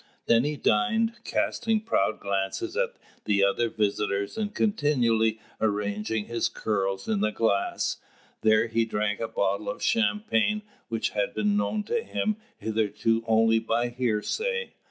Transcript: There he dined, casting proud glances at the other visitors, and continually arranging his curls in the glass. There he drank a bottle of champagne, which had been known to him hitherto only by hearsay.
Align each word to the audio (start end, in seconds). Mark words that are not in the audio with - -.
There 0.25 0.41
he 0.41 0.57
dined, 0.57 1.13
casting 1.23 1.81
proud 1.81 2.19
glances 2.19 2.75
at 2.75 2.95
the 3.25 3.43
other 3.43 3.69
visitors, 3.69 4.35
and 4.35 4.51
continually 4.51 5.39
arranging 5.59 6.25
his 6.25 6.49
curls 6.49 7.07
in 7.07 7.19
the 7.19 7.31
glass. 7.31 7.97
There 8.41 8.65
he 8.65 8.83
drank 8.83 9.19
a 9.19 9.27
bottle 9.27 9.69
of 9.69 9.83
champagne, 9.83 10.63
which 10.87 11.11
had 11.11 11.35
been 11.35 11.55
known 11.55 11.83
to 11.83 12.01
him 12.01 12.37
hitherto 12.57 13.23
only 13.27 13.59
by 13.59 13.89
hearsay. 13.89 14.73